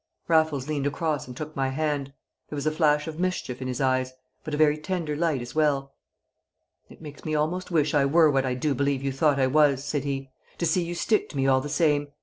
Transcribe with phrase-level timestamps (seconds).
[0.27, 2.11] Raffles leant across and took my hand.
[2.49, 5.53] There was a flash of mischief in his eyes, but a very tender light as
[5.53, 5.93] well.
[6.89, 9.83] "It makes me almost wish I were what I do believe you thought I was,"
[9.83, 12.07] said he, "to see you stick to me all the same!